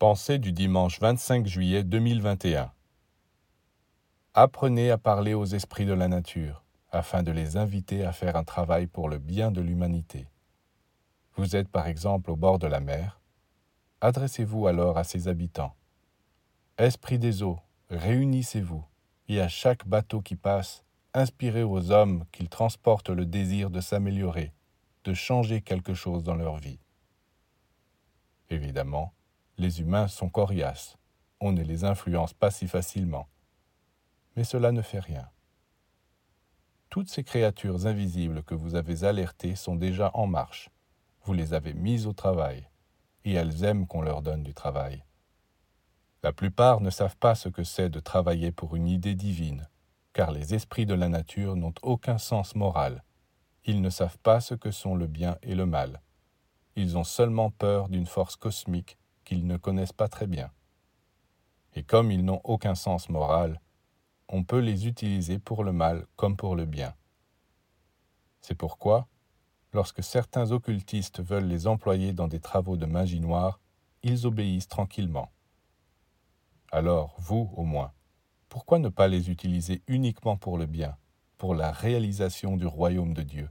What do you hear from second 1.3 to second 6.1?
juillet 2021 Apprenez à parler aux esprits de la